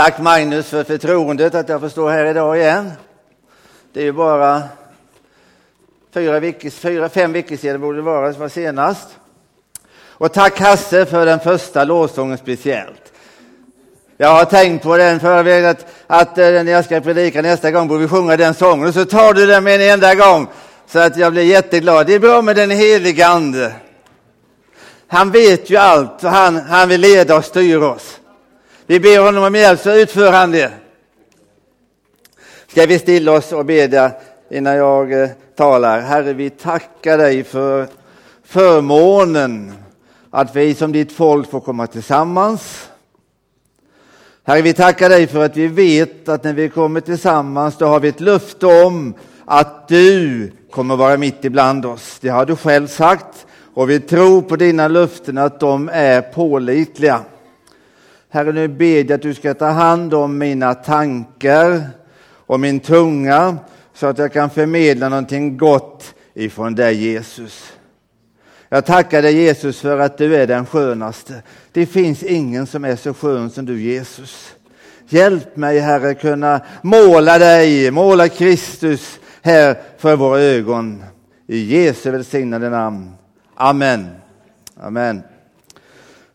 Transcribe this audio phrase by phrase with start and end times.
[0.00, 2.92] Tack Magnus för förtroendet att jag får stå här idag igen.
[3.92, 4.62] Det är ju bara
[6.14, 9.08] fyra, veckor, fyra fem veckor sedan borde det vara, som var senast.
[10.08, 13.12] Och tack Hasse för den första lovsången speciellt.
[14.16, 17.70] Jag har tänkt på den förra veckan att, att eh, när jag ska predika nästa
[17.70, 20.46] gång borde vi sjunga den sången och så tar du den med en enda gång
[20.86, 22.06] så att jag blir jätteglad.
[22.06, 23.72] Det är bra med den helige Ande.
[25.06, 28.19] Han vet ju allt och han, han vill leda och styra oss.
[28.90, 30.72] Vi ber honom om hjälp så utför han det.
[32.66, 34.12] Ska vi stilla oss och bedja
[34.50, 36.00] innan jag eh, talar.
[36.00, 37.86] Herre, vi tackar dig för
[38.44, 39.72] förmånen
[40.30, 42.88] att vi som ditt folk får komma tillsammans.
[44.44, 48.00] Herre, vi tackar dig för att vi vet att när vi kommer tillsammans då har
[48.00, 49.14] vi ett löfte om
[49.44, 52.18] att du kommer vara mitt ibland oss.
[52.20, 57.20] Det har du själv sagt och vi tror på dina löften att de är pålitliga.
[58.32, 61.82] Herre, nu ber jag att du ska ta hand om mina tankar
[62.46, 63.56] och min tunga
[63.94, 67.72] så att jag kan förmedla någonting gott ifrån dig Jesus.
[68.68, 71.42] Jag tackar dig Jesus för att du är den skönaste.
[71.72, 74.54] Det finns ingen som är så skön som du Jesus.
[75.08, 81.04] Hjälp mig Herre kunna måla dig, måla Kristus här för våra ögon.
[81.46, 83.12] I Jesu välsignade namn.
[83.54, 84.08] Amen.
[84.76, 85.22] Amen.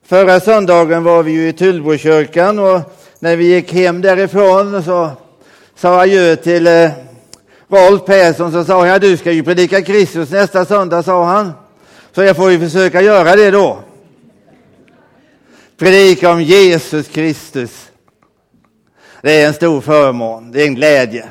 [0.08, 2.82] Förra söndagen var vi ju i Tullbrokyrkan och
[3.20, 5.12] när vi gick hem därifrån så
[5.76, 6.90] sa adjö till eh,
[7.68, 11.52] Rolf Persson så sa jag du ska ju predika Kristus nästa söndag sa han.
[12.12, 13.80] Så jag får ju försöka göra det då.
[15.78, 17.90] Predika om Jesus Kristus.
[19.22, 21.26] Det är en stor förmån, det är en glädje.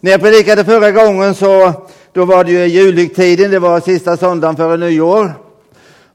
[0.00, 1.72] När jag predikade förra gången så
[2.12, 5.47] då var det ju julhögtiden, det var sista söndagen före nyår.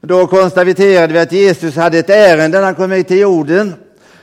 [0.06, 3.74] Då konstaterade vi att Jesus hade ett ärende när han kom hit till jorden.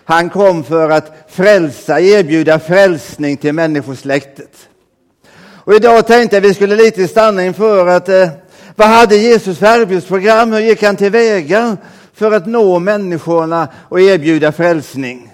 [0.03, 4.67] Han kom för att frälsa, erbjuda frälsning till människosläktet.
[5.43, 8.30] Och idag tänkte jag att vi skulle lite stanna inför att eh,
[8.75, 10.53] vad hade Jesus för arbetsprogram?
[10.53, 11.77] Hur gick han tillväga
[12.14, 15.33] för att nå människorna och erbjuda frälsning?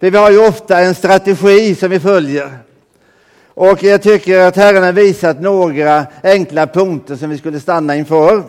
[0.00, 2.58] För vi har ju ofta en strategi som vi följer.
[3.54, 8.42] Och jag tycker att Herren har visat några enkla punkter som vi skulle stanna inför.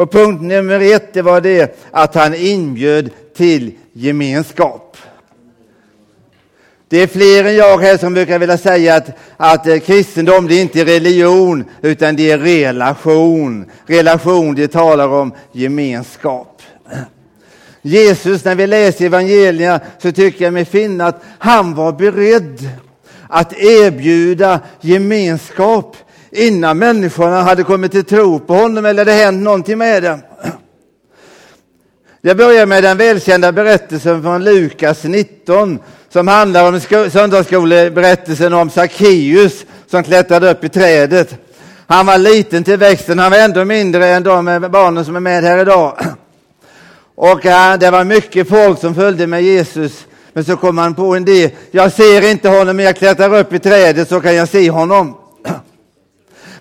[0.00, 4.96] Och punkt nummer ett det var det att han inbjöd till gemenskap.
[6.88, 10.54] Det är fler än jag här som brukar vilja säga att, att eh, kristendom det
[10.54, 13.70] är inte religion utan det är relation.
[13.86, 16.62] Relation, det talar om gemenskap.
[17.82, 22.68] Jesus, när vi läser evangelierna så tycker jag mig finna att han var beredd
[23.28, 25.96] att erbjuda gemenskap
[26.30, 30.20] innan människorna hade kommit till tro på honom eller det hänt någonting med dem.
[32.20, 36.80] Jag börjar med den välkända berättelsen från Lukas 19 som handlar om
[37.10, 41.34] söndagsskoleberättelsen om Sackeus som klättrade upp i trädet.
[41.86, 45.42] Han var liten till växten, han var ändå mindre än de barnen som är med
[45.42, 45.98] här idag.
[47.14, 50.06] Och eh, det var mycket folk som följde med Jesus.
[50.32, 51.50] Men så kom han på en idé.
[51.70, 55.19] Jag ser inte honom, men jag klättrar upp i trädet så kan jag se honom.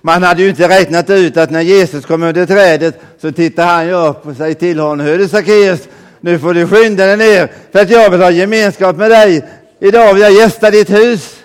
[0.02, 3.88] Man hade ju inte räknat ut att när Jesus kom under trädet så tittade han
[3.88, 5.80] ju upp och säger till honom, hör du Sackeus,
[6.22, 9.46] nu får du skynda dig ner för att jag vill ha gemenskap med dig.
[9.80, 11.36] Idag vill jag gästa ditt hus.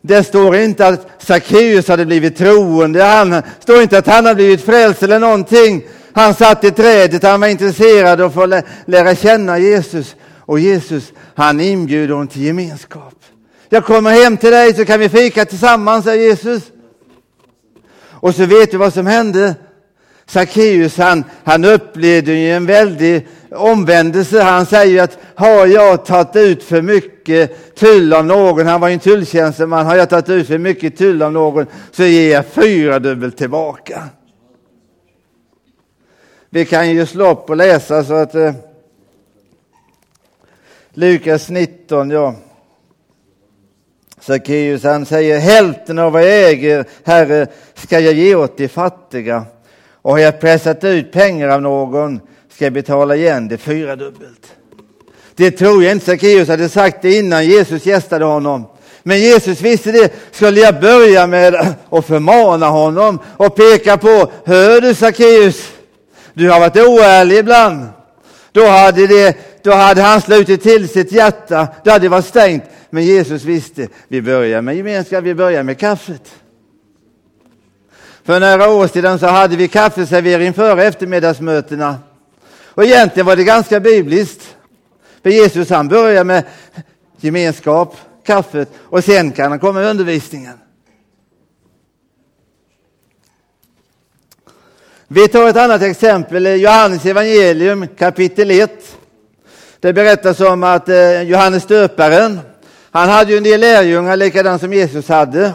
[0.00, 4.64] Det står inte att Sackeus hade blivit troende, det står inte att han har blivit
[4.64, 5.82] frälst eller någonting.
[6.12, 10.16] Han satt i trädet, han var intresserad av att få lära känna Jesus.
[10.38, 13.14] Och Jesus, han inbjuder honom till gemenskap.
[13.74, 16.62] Jag kommer hem till dig så kan vi fika tillsammans, säger Jesus.
[18.02, 19.54] Och så vet du vad som hände.
[20.26, 24.42] Sackeus han, han upplevde ju en väldig omvändelse.
[24.42, 28.94] Han säger att har jag tagit ut för mycket tull av någon, han var ju
[28.94, 32.98] en tulltjänsteman, har jag tagit ut för mycket tull av någon så ger jag fyra
[32.98, 34.04] dubbelt tillbaka.
[36.50, 38.54] Vi kan ju slå upp och läsa så att eh,
[40.94, 42.34] Lukas 19, ja.
[44.26, 49.44] Sackeus han säger hälften av vad jag äger, Herre, ska jag ge åt de fattiga.
[50.02, 52.20] Och har jag pressat ut pengar av någon
[52.54, 54.52] ska jag betala igen det fyrdubbelt.
[55.34, 58.66] Det tror jag inte Sackeus hade sagt det innan Jesus gästade honom.
[59.02, 60.12] Men Jesus visste det.
[60.30, 61.54] Skulle jag börja med
[61.90, 65.72] att förmana honom och peka på, hör du Sackeus,
[66.34, 67.86] du har varit oärlig ibland.
[68.52, 72.64] Då hade, det, då hade han slutit till sitt hjärta, då hade det varit stängt.
[72.94, 76.34] Men Jesus visste, vi börjar med gemenskap, vi börjar med kaffet.
[78.24, 81.98] För några år sedan så hade vi kaffeservering före eftermiddagsmötena.
[82.60, 84.56] Och egentligen var det ganska bibliskt.
[85.22, 86.44] För Jesus han börjar med
[87.20, 90.58] gemenskap, kaffet och sen kan han komma med undervisningen.
[95.08, 98.96] Vi tar ett annat exempel, Johannes evangelium kapitel 1.
[99.80, 102.40] Det berättas om att eh, Johannes döparen,
[102.92, 105.52] han hade ju en del lärjungar likadant som Jesus hade.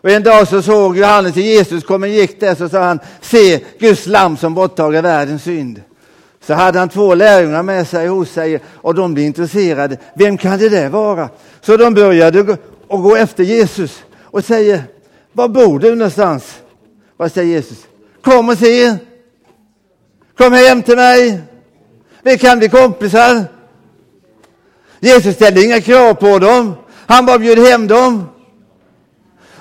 [0.00, 3.00] Och en dag så såg Johannes hur Jesus kom och gick där så sa han,
[3.20, 5.82] se Guds lamm som borttager världens synd.
[6.46, 9.96] Så hade han två lärjungar med sig hos sig och de blev intresserade.
[10.14, 11.28] Vem kan det där vara?
[11.60, 12.56] Så de började gå,
[12.86, 14.82] och gå efter Jesus och säger,
[15.32, 16.58] var bor du någonstans?
[17.16, 17.78] Vad säger Jesus?
[18.22, 18.96] Kom och se.
[20.36, 21.40] Kom hem till mig.
[22.22, 23.44] Vi kan bli kompisar.
[25.00, 26.74] Jesus ställde inga krav på dem.
[27.06, 28.28] Han bara bjöd hem dem.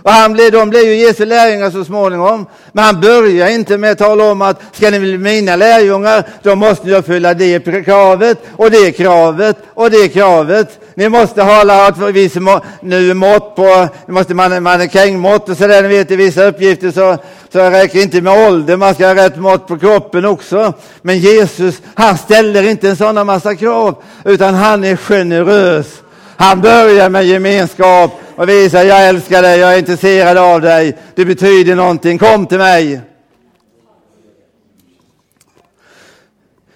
[0.04, 2.46] Och han blev, de blev ju Jesu lärjungar så småningom.
[2.72, 6.56] Men han börjar inte med att tala om att ska ni bli mina lärjungar, då
[6.56, 10.80] måste ni uppfylla det kravet och det kravet och det kravet.
[10.94, 12.38] Ni måste hålla ett visst
[12.82, 17.18] nu mått på, ni måste man, mannekängmått och sådär, ni vet i vissa uppgifter så,
[17.52, 20.74] så det räcker inte med ålder, man ska ha rätt mått på kroppen också.
[21.02, 26.02] Men Jesus, han ställer inte en sån massa krav, utan han är generös.
[26.36, 31.26] Han börjar med gemenskap och visar jag älskar dig, jag är intresserad av dig, du
[31.26, 33.02] betyder någonting, kom till mig.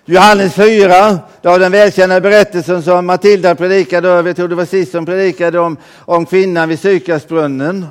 [0.06, 5.06] Johannes 4, då den välkända berättelsen som Matilda predikade, jag tror det var sist som
[5.06, 7.86] predikade om, om kvinnan vid Sykarsbrunnen.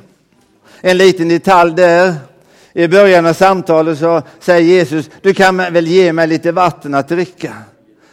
[0.81, 2.15] En liten detalj där.
[2.73, 7.09] I början av samtalet så säger Jesus, du kan väl ge mig lite vatten att
[7.09, 7.53] dricka.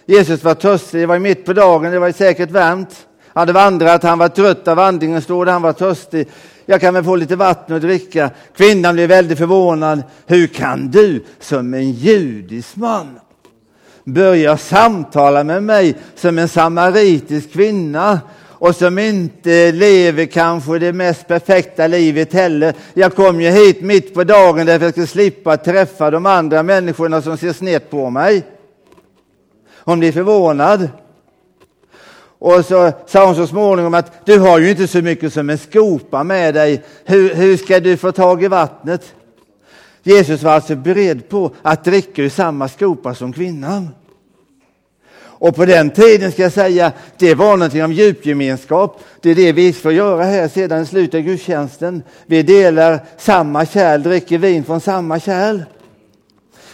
[0.06, 4.02] Jesus var törstig, det var mitt på dagen, det var säkert varmt Han hade vandrat,
[4.02, 6.28] han var trött av vandringen, stod han var törstig.
[6.66, 8.30] Jag kan väl få lite vatten att dricka.
[8.56, 10.02] Kvinnan blev väldigt förvånad.
[10.26, 13.20] Hur kan du som en judisk man
[14.04, 18.20] börja samtala med mig som en samaritisk kvinna
[18.60, 22.74] och som inte lever kanske det mest perfekta livet heller.
[22.94, 26.62] Jag kom ju hit mitt på dagen därför att jag skulle slippa träffa de andra
[26.62, 28.42] människorna som ser snett på mig.
[29.76, 30.88] Hon blir förvånad.
[32.38, 35.58] Och så sa hon så småningom att du har ju inte så mycket som en
[35.58, 36.82] skopa med dig.
[37.04, 39.14] Hur, hur ska du få tag i vattnet?
[40.02, 43.88] Jesus var alltså beredd på att dricka ur samma skopa som kvinnan.
[45.40, 49.00] Och på den tiden ska jag säga, det var någonting om djupgemenskap.
[49.20, 52.02] Det är det vi får göra här sedan i slutet av gudstjänsten.
[52.26, 55.62] Vi delar samma kärl, dricker vin från samma kärl.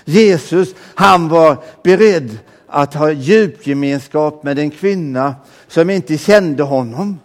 [0.04, 5.34] Jesus, han var beredd att ha djupgemenskap med en kvinna
[5.68, 7.18] som inte kände honom.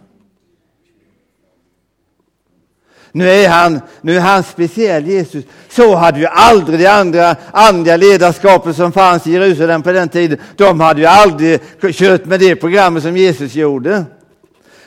[3.12, 5.44] Nu är han, nu är han speciell, Jesus.
[5.68, 10.38] Så hade ju aldrig de andra andliga ledarskapet som fanns i Jerusalem på den tiden.
[10.56, 14.04] De hade ju aldrig kört med det programmet som Jesus gjorde.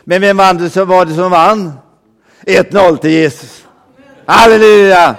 [0.04, 1.74] Men vem var det som, var det som vann?
[2.46, 3.64] 1-0 till Jesus.
[4.26, 5.16] Halleluja!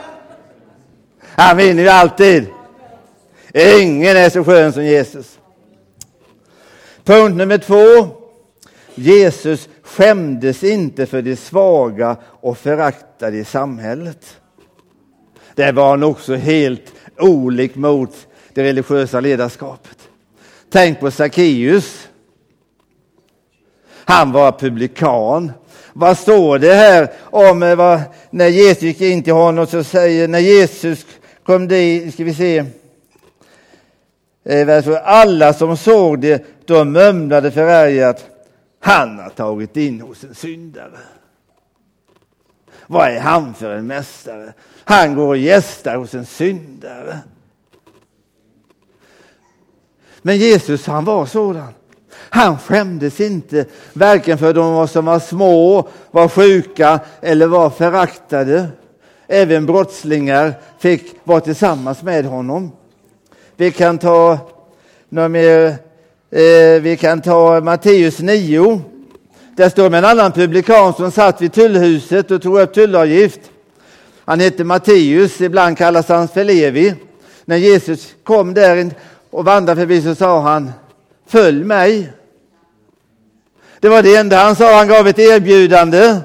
[1.37, 2.47] Han vinner ju alltid.
[3.55, 5.27] Ingen är så skön som Jesus.
[7.05, 8.09] Punkt nummer två.
[8.95, 14.37] Jesus skämdes inte för de svaga och föraktade i samhället.
[15.55, 19.99] Det var han också helt olik mot det religiösa ledarskapet.
[20.71, 22.09] Tänk på Sackeus.
[24.05, 25.53] Han var publikan.
[25.93, 30.29] Vad står det här om eh, vad, när Jesus gick in till honom så säger
[30.29, 31.07] när Jesus
[31.45, 32.65] kom dit, ska vi se,
[34.45, 38.36] eh, alla som såg det, de mumlade förargat,
[38.87, 40.99] han har tagit in hos en syndare.
[42.87, 44.53] Vad är han för en mästare?
[44.85, 47.19] Han går och gästar hos en syndare.
[50.23, 51.73] Men Jesus han var sådan.
[52.13, 58.69] Han skämdes inte, varken för de som var små, var sjuka eller var föraktade.
[59.27, 62.73] Även brottslingar fick vara tillsammans med honom.
[63.57, 64.39] Vi kan ta,
[65.09, 65.86] några mer,
[66.31, 68.81] Eh, vi kan ta Matteus 9.
[69.57, 73.41] Där står med en annan publikan som satt vid tullhuset och tog upp tullavgift.
[74.25, 76.95] Han hette Matteus, ibland kallas han för Levi.
[77.45, 78.91] När Jesus kom där
[79.31, 80.73] och vandrade förbi så sa han
[81.27, 82.13] Följ mig.
[83.81, 86.17] Det var det enda han sa, han gav ett erbjudande.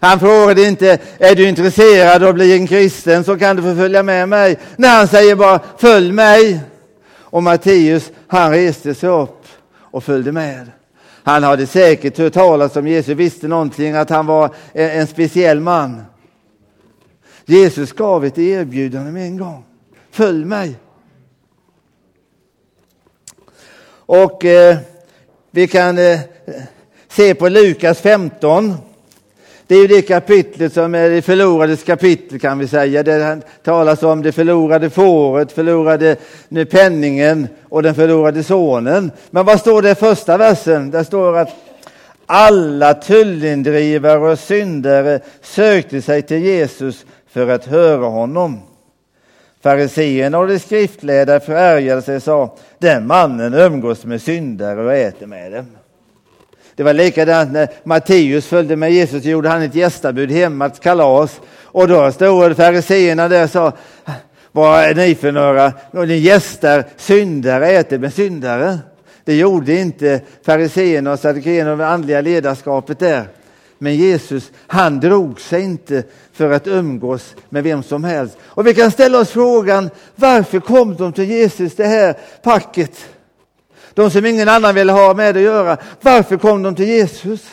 [0.00, 3.74] Han frågade inte, är du intresserad av att bli en kristen så kan du få
[3.74, 4.58] följa med mig.
[4.76, 6.60] Nej, han säger bara, följ mig.
[7.34, 9.44] Och Matteus, han reste sig upp
[9.76, 10.70] och följde med.
[11.22, 15.60] Han hade säkert hört talas om Jesus, visste någonting, att han var en, en speciell
[15.60, 16.02] man.
[17.44, 19.64] Jesus gav ett erbjudande med en gång.
[20.10, 20.76] Följ mig.
[23.86, 24.76] Och eh,
[25.50, 26.20] vi kan eh,
[27.08, 28.74] se på Lukas 15.
[29.66, 33.02] Det är ju det kapitlet som är det förlorades kapitel kan vi säga.
[33.02, 36.16] Det talas om det förlorade fåret, förlorade
[36.70, 39.10] penningen och den förlorade sonen.
[39.30, 40.90] Men vad står det i första versen?
[40.90, 41.48] Där står att
[42.26, 48.60] alla tullindrivare och syndare sökte sig till Jesus för att höra honom.
[49.62, 55.26] Fariseerna och de skriftledare förargade sig och sa, den mannen umgås med syndare och äter
[55.26, 55.66] med dem.
[56.76, 61.40] Det var likadant när Matteus följde med Jesus, gjorde han ett gästabud hemma, ett kalas.
[61.62, 63.72] Och då stod fariseerna där och sa,
[64.52, 65.72] vad är ni för några?
[65.90, 68.78] Ni gästar syndare, äter med syndare.
[69.24, 73.24] Det gjorde inte fariseerna och saddukeerna och det andliga ledarskapet där.
[73.78, 76.02] Men Jesus, han drog sig inte
[76.32, 78.36] för att umgås med vem som helst.
[78.42, 83.06] Och vi kan ställa oss frågan, varför kom de till Jesus, det här packet?
[83.94, 85.76] De som ingen annan ville ha med att göra.
[86.00, 87.50] Varför kom de till Jesus?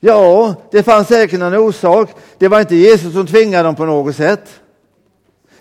[0.00, 2.10] Ja, det fanns säkert någon orsak.
[2.38, 4.60] Det var inte Jesus som tvingade dem på något sätt.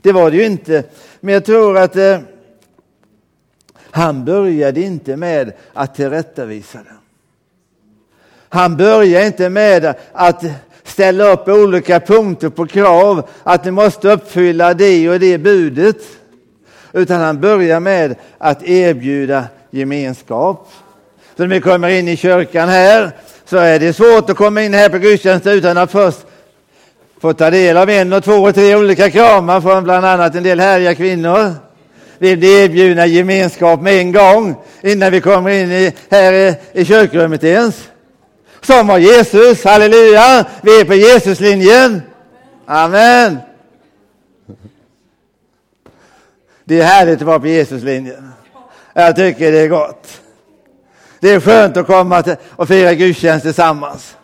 [0.01, 0.83] Det var det ju inte.
[1.19, 2.19] Men jag tror att eh,
[3.91, 6.97] han började inte med att tillrättavisa dem.
[8.49, 10.43] Han började inte med att
[10.83, 15.97] ställa upp olika punkter på krav, att ni måste uppfylla det och det budet.
[16.97, 20.69] Utan han börjar med att erbjuda gemenskap.
[21.37, 23.11] Så när vi kommer in i kyrkan här
[23.45, 26.19] så är det svårt att komma in här på gudstjänsten utan att först
[27.21, 30.43] få ta del av en och två och tre olika kramar från bland annat en
[30.43, 31.53] del härliga kvinnor.
[32.17, 36.85] Vi blir erbjudna gemenskap med en gång innan vi kommer in i, här i, i
[36.85, 37.75] kyrkrummet ens.
[38.61, 40.45] Som var Jesus, halleluja!
[40.61, 42.01] Vi är på Jesuslinjen.
[42.65, 43.37] Amen.
[46.67, 48.31] Det är härligt att vara på Jesuslinjen.
[48.93, 50.21] Jag tycker det är gott.
[51.19, 54.15] Det är skönt att komma till och fira gudstjänst tillsammans.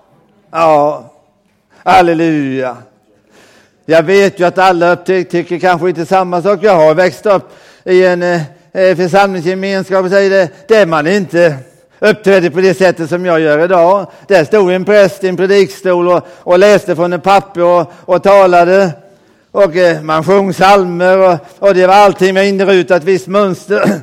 [0.51, 1.13] Ja,
[1.83, 2.77] halleluja.
[3.85, 6.59] Jag vet ju att alla tycker kanske inte samma sak.
[6.61, 7.49] Jag har växt upp
[7.83, 8.41] i en eh,
[8.73, 11.55] eh församlingsgemenskap och säger det, där man inte
[11.99, 14.11] uppträdde på det sättet som jag gör idag.
[14.27, 18.23] Där stod en präst i en predikstol och, och läste från en papper och, och
[18.23, 19.02] talade.
[19.53, 24.01] Och eh, man sjöng psalmer och, och det var allting med inrutat visst mönster.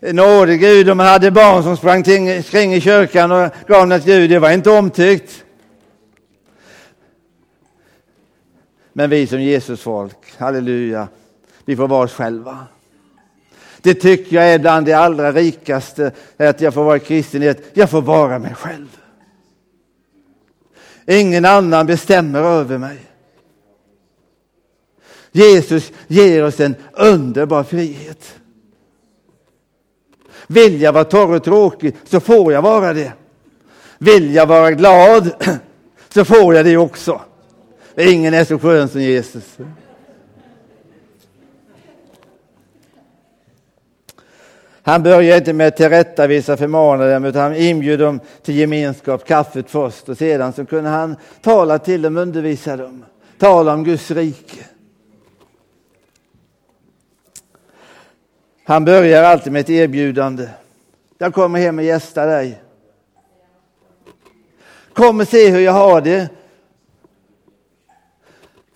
[0.12, 4.30] Nåde Gud, om man hade barn som sprang kring i kyrkan och gav något Gud,
[4.30, 5.44] det var inte omtyckt.
[8.92, 11.08] Men vi som Jesusfolk, halleluja,
[11.64, 12.58] vi får vara oss själva.
[13.82, 18.02] Det tycker jag är bland det allra rikaste, att jag får vara kristen, jag får
[18.02, 18.96] vara mig själv.
[21.06, 23.13] Ingen annan bestämmer över mig.
[25.36, 28.34] Jesus ger oss en underbar frihet.
[30.46, 33.12] Vill jag vara torr och tråkig så får jag vara det.
[33.98, 35.30] Vill jag vara glad
[36.08, 37.20] så får jag det också.
[37.96, 39.56] Ingen är så skön som Jesus.
[44.82, 49.70] Han börjar inte med att tillrättavisa förmana dem utan han inbjuder dem till gemenskap, kaffet
[49.70, 53.04] först och sedan så kunde han tala till dem, undervisa dem,
[53.38, 54.64] tala om Guds rike.
[58.64, 60.48] Han börjar alltid med ett erbjudande.
[61.18, 62.62] Jag kommer hem och gästar dig.
[64.92, 66.28] Kom och se hur jag har det.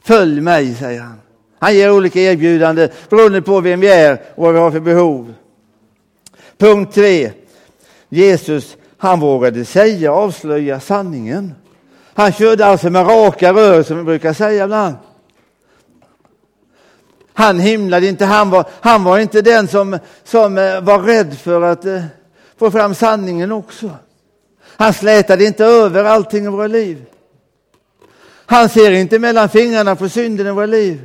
[0.03, 1.21] Följ mig, säger han.
[1.59, 5.35] Han ger olika erbjudanden beroende på vem vi är och vad vi har för behov.
[6.59, 7.31] Punkt tre.
[8.09, 11.55] Jesus, han vågade säga och avslöja sanningen.
[12.15, 14.95] Han körde alltså med raka rör som vi brukar säga ibland.
[17.39, 21.63] Han himlade inte, han var, han var inte den som, som eh, var rädd för
[21.63, 22.05] att eh,
[22.57, 23.91] få fram sanningen också.
[24.63, 27.05] Han slätade inte över allting i våra liv.
[28.47, 31.05] Han ser inte mellan fingrarna på synden i våra liv.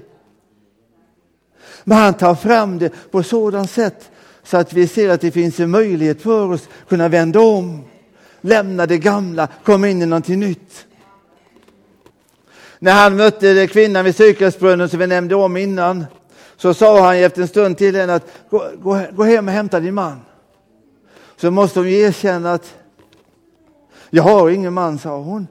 [1.84, 4.12] Men han tar fram det på sådant sätt
[4.44, 7.84] så att vi ser att det finns en möjlighet för oss att kunna vända om,
[8.42, 10.86] lämna det gamla, komma in i någonting nytt.
[12.80, 16.06] När han mötte kvinnan vid Sykarsbrunnen som vi nämnde om innan
[16.64, 19.80] så sa han efter en stund till henne att gå, gå, gå hem och hämta
[19.80, 20.22] din man.
[21.38, 22.76] Så måste hon erkänna att
[24.10, 25.48] jag har ingen man, sa hon.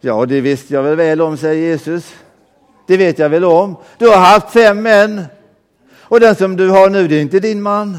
[0.00, 2.14] Ja, det visste jag väl väl om, säger Jesus.
[2.86, 3.76] Det vet jag väl om.
[3.98, 5.24] Du har haft fem män
[6.00, 7.98] och den som du har nu, det är inte din man.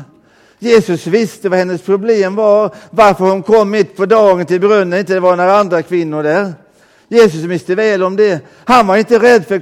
[0.59, 5.13] Jesus visste vad hennes problem var, varför hon kom mitt på dagen till brunnen, inte
[5.13, 6.53] det var några andra kvinnor där.
[7.07, 8.39] Jesus visste väl om det.
[8.65, 9.59] Han var inte rädd för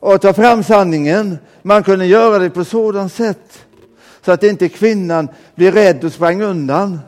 [0.00, 1.38] och ta fram sanningen.
[1.62, 3.58] Man kunde göra det på sådant sätt
[4.24, 7.00] så att inte kvinnan blir rädd och sprang undan.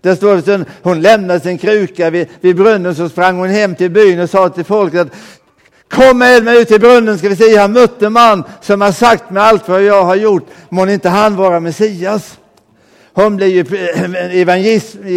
[0.00, 3.74] Där står det att hon lämnade sin kruka vid, vid brunnen så sprang hon hem
[3.74, 5.12] till byn och sa till folket att
[5.88, 8.92] Kom med mig ut till brunnen ska vi se, han mötte en man som har
[8.92, 10.46] sagt mig allt vad jag har gjort.
[10.68, 12.38] Må inte han vara Messias?
[13.12, 13.60] Hon blev ju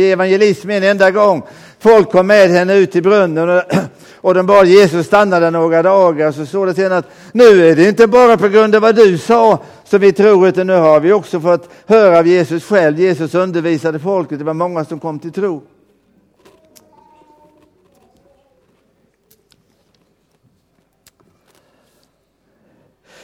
[0.03, 1.43] evangelist med en enda gång.
[1.81, 3.63] Folk kom med henne ut till brunnen och,
[4.15, 6.31] och de bad Jesus stanna där några dagar.
[6.31, 9.17] Så står det sen att nu är det inte bara på grund av vad du
[9.17, 12.99] sa som vi tror, utan nu har vi också fått höra av Jesus själv.
[12.99, 15.61] Jesus undervisade folket, det var många som kom till tro.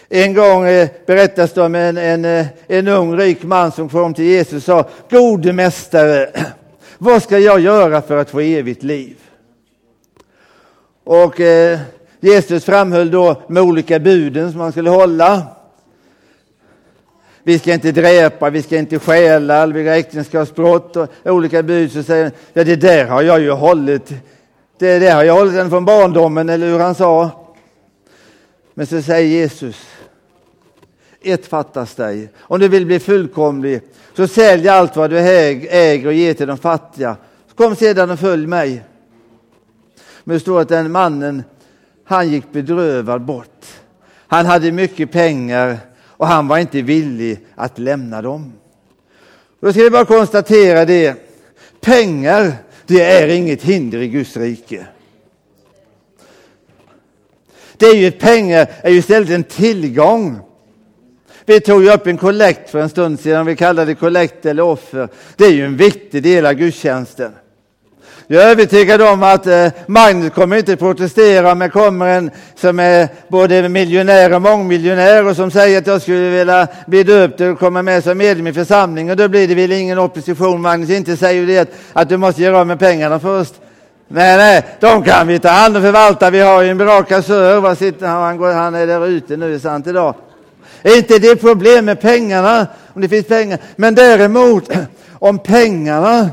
[0.10, 4.14] En gång eh, berättas det om en, en, eh, en ung rik man som kom
[4.14, 6.30] till Jesus och sa, gode mästare,
[6.98, 9.18] vad ska jag göra för att få evigt liv?
[11.04, 11.80] Och eh,
[12.20, 15.48] Jesus framhöll då med olika buden som man skulle hålla.
[17.44, 21.92] Vi ska inte dräpa, vi ska inte stjäla, vi ska äktenskapsbrott och olika bud.
[21.92, 24.14] Så säger ja det där har jag ju hållit.
[24.78, 27.30] Det där har jag hållit den från barndomen, eller hur han sa.
[28.74, 29.88] Men så säger Jesus,
[31.22, 32.30] ett fattas dig.
[32.40, 33.82] Om du vill bli fullkomlig,
[34.18, 37.18] så sälj allt vad du äger och ge till de fattiga.
[37.56, 38.84] Kom sedan och följ mig.
[40.24, 41.44] Men det står att den mannen,
[42.04, 43.66] han gick bedrövad bort.
[44.28, 48.54] Han hade mycket pengar och han var inte villig att lämna dem.
[49.60, 51.16] Då ska vi bara konstatera det.
[51.82, 52.54] Pengar,
[52.86, 54.88] det är inget hinder i Guds rike.
[57.78, 60.40] Det är ju pengar är ju istället en tillgång.
[61.50, 64.64] Vi tog ju upp en kollekt för en stund sedan, vi kallade det kollekt eller
[64.64, 65.10] offer.
[65.36, 67.32] Det är ju en viktig del av gudstjänsten.
[68.28, 72.80] Jag är övertygad om att eh, Magnus kommer inte protestera om det kommer en som
[72.80, 77.60] är både miljonär och mångmiljonär och som säger att jag skulle vilja bli döpt och
[77.60, 79.18] komma med som medlem i församlingen.
[79.18, 80.62] Då blir det väl ingen opposition.
[80.62, 83.54] Magnus inte säger det att, du måste göra av med pengarna först.
[84.08, 86.30] Nej, nej, de kan vi ta hand om och förvalta.
[86.30, 87.60] Vi har ju en bra kassör.
[87.60, 88.40] Var sitter han?
[88.40, 90.16] Han är där ute nu, sant idag.
[90.84, 93.60] Är inte det problem med pengarna, om det finns pengar.
[93.76, 94.70] Men däremot,
[95.20, 96.30] om pengarna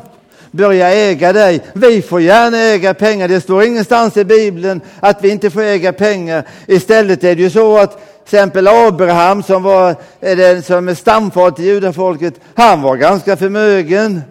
[0.50, 1.60] börjar äga dig.
[1.72, 3.28] Vi får gärna äga pengar.
[3.28, 6.44] Det står ingenstans i Bibeln att vi inte får äga pengar.
[6.66, 11.50] Istället är det ju så att till exempel Abraham som var den som är stamfar
[11.50, 14.22] till judafolket, han var ganska förmögen.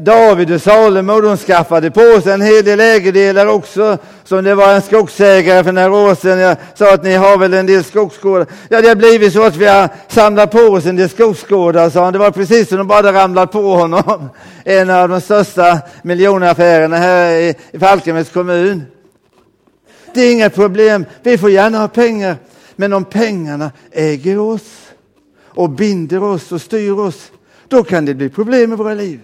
[0.00, 3.98] David och Salomo de skaffade på sig en hel del ägodelar också.
[4.24, 6.38] Som det var en skogsägare för några år sedan.
[6.38, 8.46] Jag sa att ni har väl en del skogsgårdar.
[8.68, 12.04] Ja, det har blivit så att vi har samlat på oss en del skogsgårdar, sa
[12.04, 12.12] han.
[12.12, 14.30] Det var precis som de bara ramlat på honom.
[14.64, 18.82] En av de största miljonaffärerna här i Falkenbergs kommun.
[20.14, 21.04] Det är inga problem.
[21.22, 22.36] Vi får gärna ha pengar.
[22.76, 24.92] Men om pengarna äger oss
[25.44, 27.32] och binder oss och styr oss,
[27.68, 29.20] då kan det bli problem i våra liv.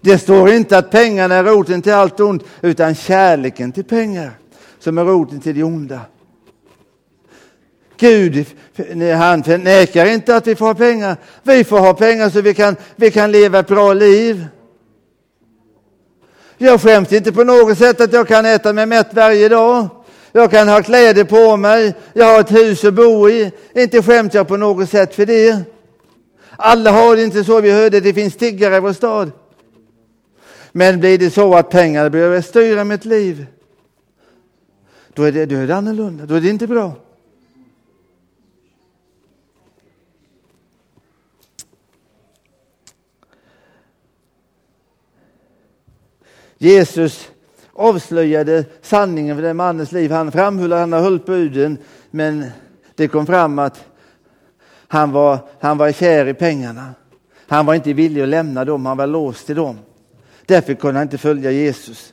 [0.00, 4.30] Det står inte att pengarna är roten till allt ont, utan kärleken till pengar
[4.78, 6.00] som är roten till det onda.
[7.98, 8.46] Gud
[9.18, 11.16] han förnekar inte att vi får ha pengar.
[11.42, 14.46] Vi får ha pengar så vi kan, vi kan leva ett bra liv.
[16.58, 19.88] Jag skäms inte på något sätt att jag kan äta mig mätt varje dag.
[20.32, 23.52] Jag kan ha kläder på mig, jag har ett hus att bo i.
[23.74, 25.58] Inte skäms jag på något sätt för det.
[26.56, 29.30] Alla har det inte så, vi hörde det finns tiggare i vår stad.
[30.72, 33.46] Men blir det så att pengar behöver styra mitt liv,
[35.14, 36.92] då är, det, då är det annorlunda, då är det inte bra.
[46.58, 47.30] Jesus
[47.72, 50.10] avslöjade sanningen för den mannens liv.
[50.10, 51.78] Han framhöll att han har hållit buden,
[52.10, 52.44] men
[52.94, 53.84] det kom fram att
[54.88, 56.94] han var, han var kär i pengarna.
[57.46, 59.78] Han var inte villig att lämna dem, han var låst till dem.
[60.48, 62.12] Därför kunde han inte följa Jesus.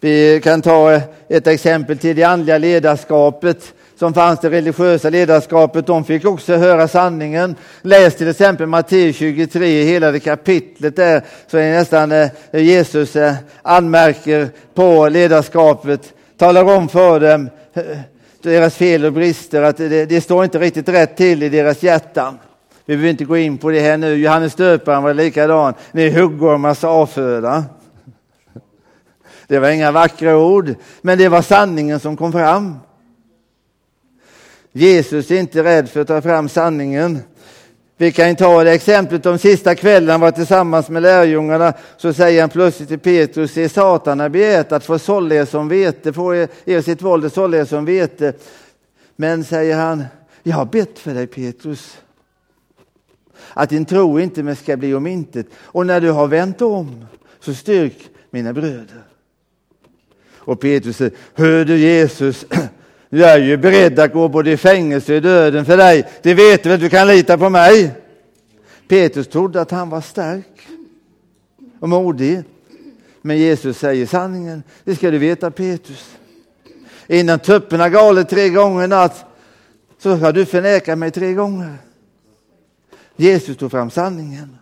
[0.00, 5.86] Vi kan ta eh, ett exempel till det andliga ledarskapet som fanns det religiösa ledarskapet.
[5.86, 7.56] De fick också höra sanningen.
[7.82, 13.34] Läs till exempel Matteus 23, hela det kapitlet där, så är nästan eh, Jesus eh,
[13.62, 17.50] anmärker på ledarskapet, talar om för dem
[18.42, 22.38] deras fel och brister, att det, det står inte riktigt rätt till i deras hjärtan.
[22.86, 24.14] Vi behöver inte gå in på det här nu.
[24.14, 25.74] Johannes döparen var likadan.
[25.92, 27.64] Ni är huggormars avföda.
[29.46, 32.76] Det var inga vackra ord, men det var sanningen som kom fram.
[34.72, 37.20] Jesus är inte rädd för att ta fram sanningen.
[37.96, 42.40] Vi kan ta det exemplet de sista kvällen han var tillsammans med lärjungarna så säger
[42.40, 46.34] han plötsligt till Petrus, se Satan har begärt att få sålla er som vete, få
[46.34, 48.32] er, er sitt våld att sålla er som vete.
[49.16, 50.04] Men säger han,
[50.42, 51.96] jag har bett för dig Petrus,
[53.54, 55.46] att din tro inte ska bli om intet.
[55.56, 57.04] Och när du har vänt om
[57.40, 59.02] så styrk mina bröder.
[60.36, 62.46] Och Petrus säger, hör du Jesus,
[63.08, 66.08] jag är ju beredd att gå både i fängelse och i döden för dig.
[66.22, 67.90] Det vet du väl, du kan lita på mig.
[68.88, 70.68] Petrus trodde att han var stark
[71.80, 72.42] och modig.
[73.22, 76.16] Men Jesus säger sanningen, det ska du veta Petrus.
[77.06, 79.24] Innan tupparna galet tre gånger i natt
[79.98, 81.76] så har du förnekat mig tre gånger.
[83.16, 84.58] Jesus tog fram sanningen.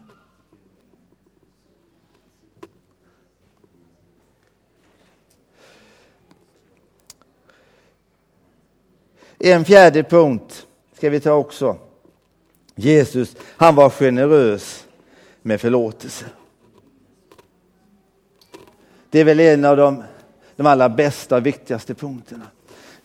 [9.38, 11.76] En fjärde punkt ska vi ta också.
[12.74, 14.86] Jesus, han var generös
[15.42, 16.24] med förlåtelse.
[19.10, 20.02] Det är väl en av de,
[20.56, 22.46] de allra bästa och viktigaste punkterna.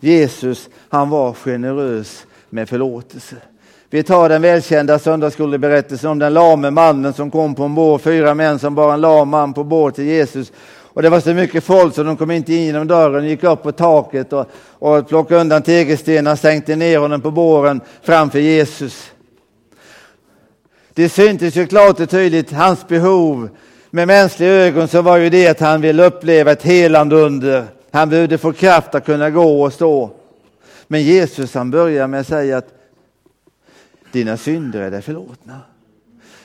[0.00, 3.36] Jesus, han var generös med förlåtelse.
[3.90, 8.34] Vi tar den välkända söndagsskoleberättelsen om den lame mannen som kom på en bår, fyra
[8.34, 10.52] män som bar en lam man på bår till Jesus.
[10.98, 13.62] Och det var så mycket folk så de kom inte in genom dörren, gick upp
[13.62, 14.46] på taket och,
[14.78, 19.10] och plockade undan tegelstenar, sänkte ner honom på båren framför Jesus.
[20.94, 23.48] Det syntes ju klart och tydligt hans behov.
[23.90, 27.64] Med mänskliga ögon så var ju det att han ville uppleva ett helande under.
[27.90, 30.10] Han behövde få kraft att kunna gå och stå.
[30.86, 32.77] Men Jesus han börjar med att säga att
[34.12, 35.60] dina synder är dig förlåtna.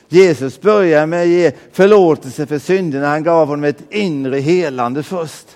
[0.07, 3.07] Jesus börjar med att ge förlåtelse för synderna.
[3.07, 5.47] Han gav honom ett inre helande först.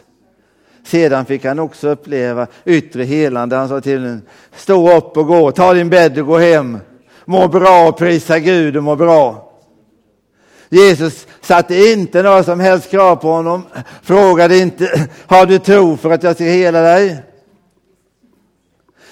[0.83, 3.55] Sedan fick han också uppleva yttre helande.
[3.55, 4.21] Han sa till honom,
[4.55, 6.77] stå upp och gå, ta din bädd och gå hem.
[7.25, 9.51] Må bra och prisa Gud och må bra.
[10.69, 13.63] Jesus satte inte några som helst krav på honom,
[14.01, 17.17] frågade inte, har du tro för att jag ska hela dig?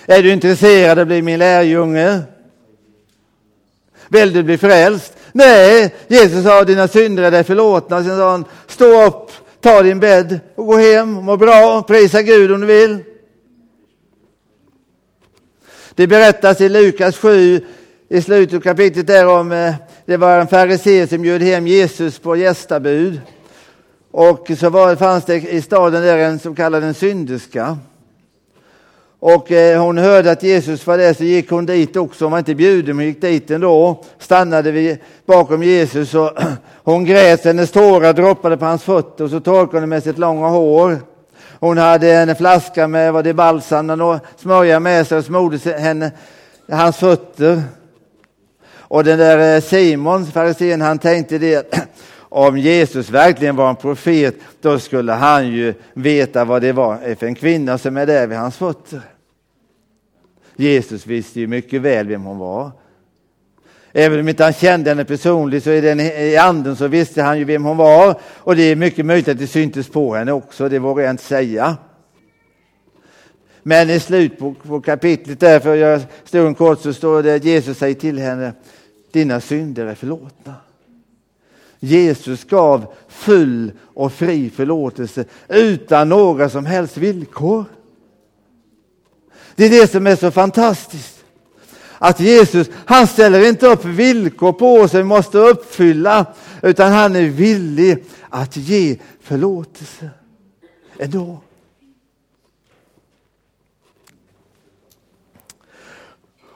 [0.06, 2.22] Är du intresserad av att bli min lärjunge?
[4.10, 5.14] Vill du bli frälst?
[5.32, 8.04] Nej, Jesus sa dina synder är dig förlåtna.
[8.04, 12.52] Sen sa han, stå upp, ta din bädd och gå hem, må bra, prisa Gud
[12.52, 13.04] om du vill.
[15.96, 17.62] Det berättas i Lukas 7
[18.10, 19.74] i slutet av kapitlet där om eh,
[20.06, 23.22] det var en farisé som bjöd hem Jesus på gästabud.
[24.12, 27.78] Och så var, fanns det i staden där en som kallades en synderska.
[29.28, 32.26] Och eh, hon hörde att Jesus var där så gick hon dit också.
[32.26, 34.04] Hon var inte bjuden men gick dit ändå.
[34.20, 36.32] Stannade vi bakom Jesus och
[36.84, 37.46] hon grät.
[37.46, 40.98] Hennes tårar droppade på hans fötter och så torkade hon med sitt långa hår.
[41.60, 46.12] Hon hade en flaska med vad det balsam och smörja med sig och smorde henne,
[46.70, 47.64] hans fötter.
[48.78, 51.76] Och den där eh, Simon, farisén, han tänkte det
[52.20, 57.28] om Jesus verkligen var en profet, då skulle han ju veta vad det var för
[57.28, 59.02] en kvinna som är där vid hans fötter.
[60.56, 62.72] Jesus visste ju mycket väl vem hon var.
[63.94, 67.40] Även om inte han kände henne personligt så i, den, i anden så visste han
[67.40, 68.20] ju vem hon var.
[68.24, 71.24] Och det är mycket möjligt att det syntes på henne också, det vågar jag inte
[71.24, 71.78] säga.
[73.64, 77.36] Men i slutet på, på kapitlet där, för jag stod en kort, så står det
[77.36, 78.54] att Jesus säger till henne,
[79.12, 80.54] dina synder är förlåtna.
[81.80, 87.66] Jesus gav full och fri förlåtelse utan några som helst villkor.
[89.56, 91.24] Det är det som är så fantastiskt.
[91.98, 96.26] Att Jesus, han ställer inte upp villkor på oss som vi måste uppfylla,
[96.62, 100.10] utan han är villig att ge förlåtelse
[101.00, 101.40] ändå.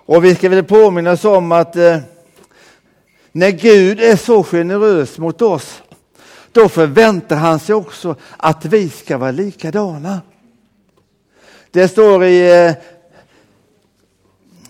[0.09, 1.97] Och vi ska väl påminna oss om att eh,
[3.31, 5.81] när Gud är så generös mot oss,
[6.51, 10.21] då förväntar han sig också att vi ska vara likadana.
[11.71, 12.73] Det står i eh,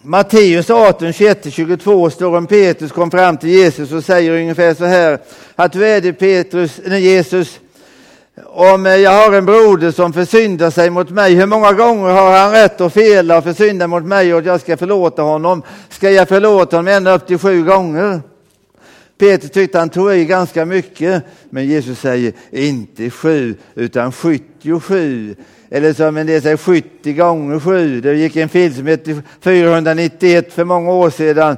[0.01, 5.19] Matteus 18, 21-22 står om Petrus kom fram till Jesus och säger ungefär så här
[5.55, 7.59] att du är det Petrus, nej, Jesus,
[8.45, 12.37] om eh, jag har en broder som försyndar sig mot mig, hur många gånger har
[12.37, 15.63] han rätt att fela och försynda mot mig och jag ska förlåta honom?
[15.89, 18.21] Ska jag förlåta honom ända upp till sju gånger?
[19.17, 24.11] Petrus tyckte han tog i ganska mycket, men Jesus säger inte sju utan
[24.63, 25.35] 77.
[25.69, 30.53] Eller som en del säger 70 gånger 7, Det gick en film som hette 491
[30.53, 31.57] för många år sedan.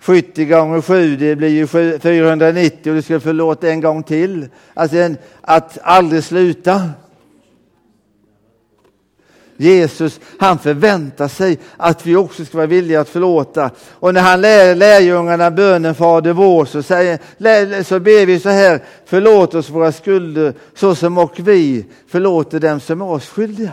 [0.00, 1.66] 70 gånger 7, det blir ju
[1.98, 4.48] 490 och du ska förlåta en gång till.
[4.74, 6.90] Alltså en, att aldrig sluta.
[9.56, 13.70] Jesus, han förväntar sig att vi också ska vara villiga att förlåta.
[13.90, 18.80] Och när han lär lärjungarna bönen Fader vår så, säger, så ber vi så här,
[19.04, 23.72] förlåt oss våra skulder så som och vi förlåter dem som är oss skyldiga.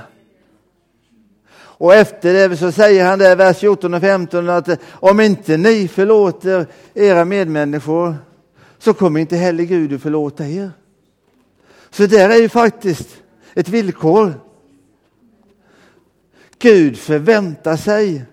[1.56, 5.88] Och efter det så säger han där, vers 14 och 15, att om inte ni
[5.88, 8.16] förlåter era medmänniskor
[8.80, 10.72] så kommer inte heller Gud att förlåta er.
[11.92, 13.08] Så där är ju faktiskt
[13.54, 14.34] ett villkor.
[16.64, 18.26] Gud förväntar sig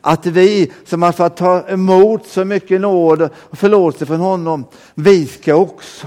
[0.00, 5.26] att vi som har fått ta emot så mycket nåd och förlåtelse från honom, vi
[5.26, 6.06] ska också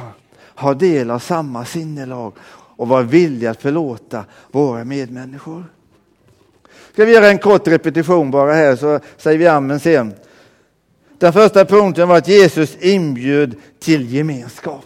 [0.56, 5.66] ha del av samma sinnelag och vara villiga att förlåta våra medmänniskor.
[6.94, 10.14] Ska vi göra en kort repetition bara här så säger vi amen sen.
[11.18, 14.86] Den första punkten var att Jesus inbjöd till gemenskap.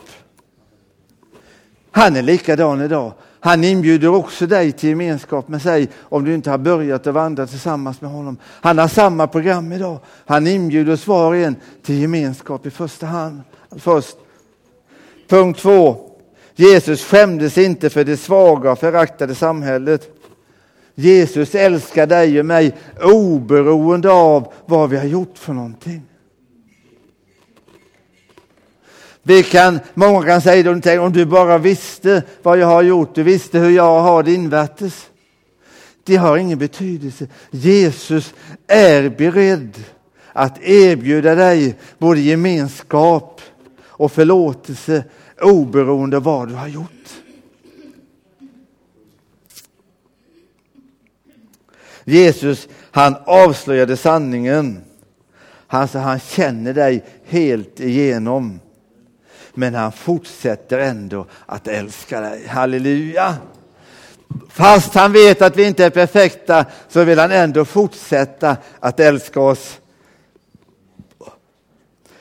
[1.91, 3.13] Han är likadan idag.
[3.43, 7.47] Han inbjuder också dig till gemenskap med sig om du inte har börjat att vandra
[7.47, 8.37] tillsammans med honom.
[8.61, 9.99] Han har samma program idag.
[10.25, 13.41] Han inbjuder oss var och en till gemenskap i första hand.
[13.77, 14.17] Först.
[15.27, 16.09] Punkt två.
[16.55, 20.09] Jesus skämdes inte för det svaga och föraktade samhället.
[20.95, 26.01] Jesus älskar dig och mig oberoende av vad vi har gjort för någonting.
[29.23, 33.59] Vi kan, många kan säga om du bara visste vad jag har gjort, du visste
[33.59, 35.09] hur jag har det invärtes.
[36.03, 37.27] Det har ingen betydelse.
[37.51, 38.33] Jesus
[38.67, 39.83] är beredd
[40.33, 43.41] att erbjuda dig både gemenskap
[43.79, 45.03] och förlåtelse
[45.41, 46.89] oberoende av vad du har gjort.
[52.03, 54.81] Jesus han avslöjade sanningen.
[55.67, 58.59] Han, sa, han känner dig helt igenom.
[59.53, 62.47] Men han fortsätter ändå att älska dig.
[62.47, 63.35] Halleluja!
[64.49, 69.39] Fast han vet att vi inte är perfekta så vill han ändå fortsätta att älska
[69.39, 69.79] oss.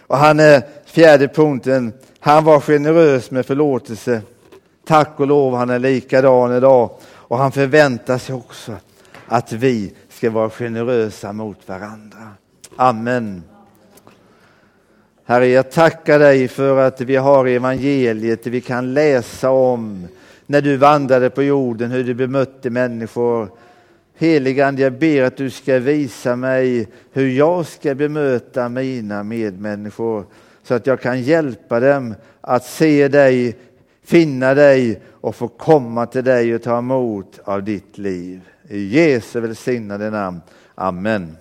[0.01, 4.23] Och han är fjärde punkten, han var generös med förlåtelse.
[4.87, 6.91] Tack och lov, han är likadan idag.
[7.05, 8.77] Och han förväntar sig också
[9.27, 12.29] att vi ska vara generösa mot varandra.
[12.77, 13.43] Amen.
[15.33, 20.09] Herre, jag tackar dig för att vi har evangeliet, vi kan läsa om
[20.47, 23.49] när du vandrade på jorden, hur du bemötte människor.
[24.19, 30.25] Heligande, jag ber att du ska visa mig hur jag ska bemöta mina medmänniskor
[30.63, 33.57] så att jag kan hjälpa dem att se dig,
[34.05, 38.41] finna dig och få komma till dig och ta emot av ditt liv.
[38.69, 40.41] I Jesu välsignade namn.
[40.75, 41.37] Amen.